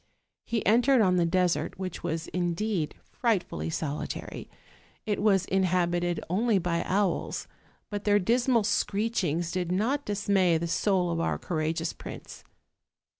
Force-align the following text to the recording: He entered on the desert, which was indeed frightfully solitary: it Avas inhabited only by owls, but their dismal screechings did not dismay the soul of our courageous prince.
He 0.45 0.65
entered 0.65 0.99
on 1.01 1.17
the 1.17 1.27
desert, 1.27 1.77
which 1.77 2.01
was 2.01 2.27
indeed 2.29 2.95
frightfully 3.11 3.69
solitary: 3.69 4.49
it 5.05 5.19
Avas 5.19 5.47
inhabited 5.47 6.19
only 6.27 6.57
by 6.57 6.81
owls, 6.87 7.47
but 7.91 8.03
their 8.03 8.17
dismal 8.17 8.63
screechings 8.63 9.51
did 9.51 9.71
not 9.71 10.03
dismay 10.03 10.57
the 10.57 10.65
soul 10.65 11.11
of 11.11 11.19
our 11.19 11.37
courageous 11.37 11.93
prince. 11.93 12.43